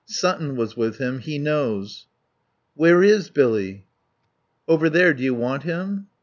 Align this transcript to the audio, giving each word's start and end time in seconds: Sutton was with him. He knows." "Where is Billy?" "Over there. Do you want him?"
Sutton 0.07 0.55
was 0.55 0.75
with 0.75 0.97
him. 0.97 1.19
He 1.19 1.37
knows." 1.37 2.07
"Where 2.73 3.03
is 3.03 3.29
Billy?" 3.29 3.85
"Over 4.67 4.89
there. 4.89 5.13
Do 5.13 5.21
you 5.21 5.35
want 5.35 5.61
him?" 5.61 6.07